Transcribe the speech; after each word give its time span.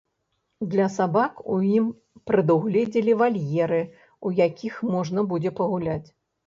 Для 0.71 0.87
сабак 0.93 1.43
у 1.55 1.59
ім 1.79 1.85
прадугледзелі 2.31 3.17
вальеры, 3.23 3.81
у 4.31 4.37
якіх 4.45 4.85
можна 4.97 5.31
будзе 5.35 5.59
пагуляць. 5.63 6.07